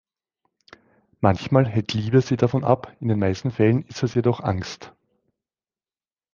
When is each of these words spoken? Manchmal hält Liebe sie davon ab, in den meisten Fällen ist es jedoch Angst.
Manchmal 1.19 1.67
hält 1.67 1.93
Liebe 1.93 2.21
sie 2.21 2.35
davon 2.35 2.63
ab, 2.63 2.91
in 3.01 3.07
den 3.07 3.19
meisten 3.19 3.51
Fällen 3.51 3.85
ist 3.85 4.01
es 4.01 4.15
jedoch 4.15 4.39
Angst. 4.39 4.93